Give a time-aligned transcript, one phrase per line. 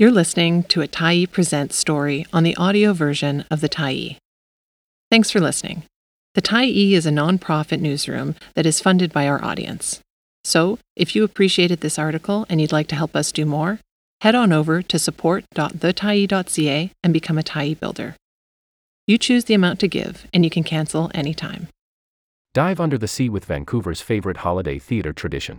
[0.00, 4.16] You're listening to a Tyee Presents story on the audio version of the Tyee.
[5.10, 5.82] Thanks for listening.
[6.34, 10.00] The Tyee is a nonprofit newsroom that is funded by our audience.
[10.42, 13.78] So, if you appreciated this article and you'd like to help us do more,
[14.22, 18.16] head on over to support.thetyee.ca and become a Tyee builder.
[19.06, 21.68] You choose the amount to give, and you can cancel anytime.
[22.54, 25.58] Dive Under the Sea with Vancouver's favorite holiday theater tradition.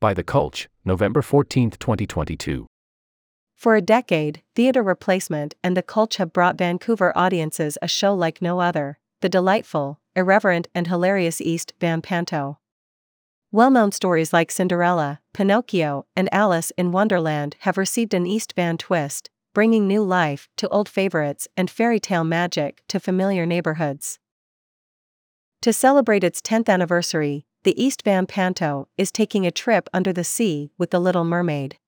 [0.00, 2.66] By The Cultch, November 14, 2022.
[3.62, 8.42] For a decade, Theatre Replacement and The Cultch have brought Vancouver audiences a show like
[8.42, 12.58] no other the delightful, irreverent, and hilarious East Van Panto.
[13.52, 18.78] Well known stories like Cinderella, Pinocchio, and Alice in Wonderland have received an East Van
[18.78, 24.18] twist, bringing new life to old favorites and fairy tale magic to familiar neighborhoods.
[25.60, 30.24] To celebrate its 10th anniversary, the East Van Panto is taking a trip under the
[30.24, 31.78] sea with The Little Mermaid.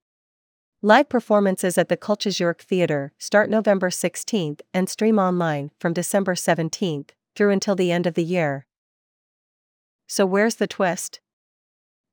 [0.81, 6.35] Live performances at the Cultch's York Theatre start November 16th and stream online from December
[6.35, 8.65] 17th through until the end of the year.
[10.07, 11.21] So, where's the twist?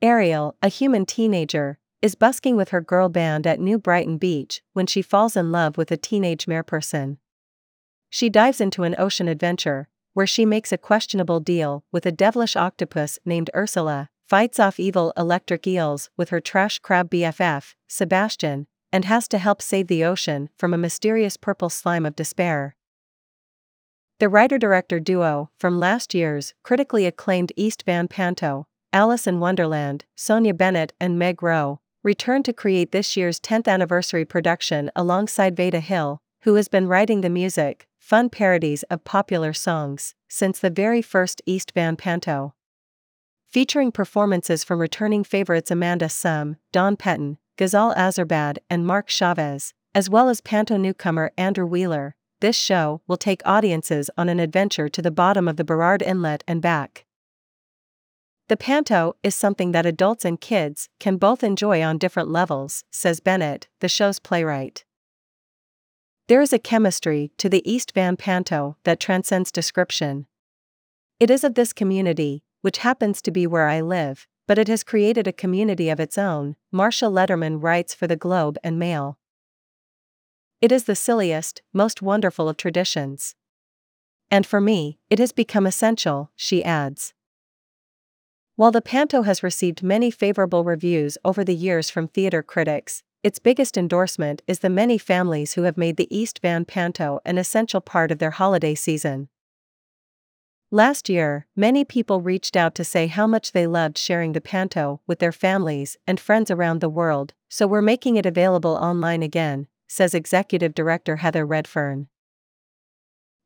[0.01, 4.87] Ariel, a human teenager, is busking with her girl band at New Brighton Beach when
[4.87, 7.19] she falls in love with a teenage merperson.
[8.09, 12.57] She dives into an ocean adventure, where she makes a questionable deal with a devilish
[12.57, 19.05] octopus named Ursula, fights off evil electric eels with her trash crab BFF, Sebastian, and
[19.07, 22.77] has to help save the ocean from a mysterious purple slime of despair.
[24.19, 30.05] The writer director duo from last year's critically acclaimed East Van Panto, Alice in Wonderland,
[30.17, 35.81] Sonja Bennett and Meg Roe, returned to create this year's 10th anniversary production alongside Veda
[35.81, 41.01] Hill, who has been writing the music, fun parodies of popular songs, since the very
[41.01, 42.55] first East Van Panto.
[43.53, 50.09] Featuring performances from returning favorites Amanda Sum, Dawn Petten, Ghazal Azarbad, and Mark Chavez, as
[50.09, 55.03] well as Panto newcomer Andrew Wheeler, this show will take audiences on an adventure to
[55.03, 57.05] the bottom of the Burrard Inlet and back.
[58.49, 63.21] The panto is something that adults and kids can both enjoy on different levels, says
[63.21, 64.87] Bennett, the show's playwright.
[66.29, 70.27] There is a chemistry to the East Van Panto that transcends description.
[71.21, 74.83] It is of this community, which happens to be where I live, but it has
[74.83, 79.19] created a community of its own, Marsha Lederman writes for the Globe and Mail.
[80.61, 83.35] It is the silliest, most wonderful of traditions.
[84.31, 87.13] And for me, it has become essential, she adds.
[88.55, 93.39] While the panto has received many favorable reviews over the years from theater critics, its
[93.39, 97.81] biggest endorsement is the many families who have made the East Van Panto an essential
[97.81, 99.29] part of their holiday season.
[100.75, 105.03] Last year, many people reached out to say how much they loved sharing the panto
[105.07, 109.67] with their families and friends around the world, so we're making it available online again,
[109.87, 112.09] says Executive Director Heather Redfern.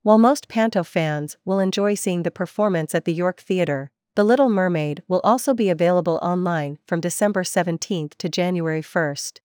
[0.04, 4.48] While most panto fans will enjoy seeing the performance at the York Theatre, the Little
[4.48, 9.40] Mermaid will also be available online from December 17th to January 1st.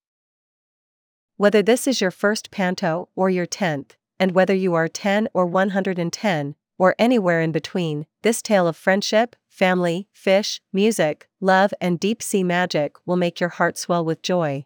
[1.37, 5.47] Whether this is your first panto or your 10th, and whether you are 10 or
[5.47, 12.23] 110, or anywhere in between, this tale of friendship, family, fish, music, love, and deep
[12.23, 14.65] sea magic will make your heart swell with joy.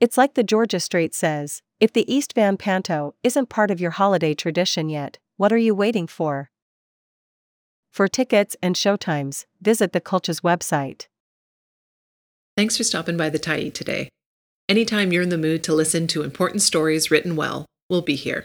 [0.00, 3.92] It's like the Georgia Straight says if the East Van Panto isn't part of your
[3.92, 6.50] holiday tradition yet, what are you waiting for?
[7.92, 11.06] For tickets and showtimes, visit the Cultch's website.
[12.56, 14.08] Thanks for stopping by the Tyee today.
[14.68, 18.44] Anytime you're in the mood to listen to important stories written well, we'll be here.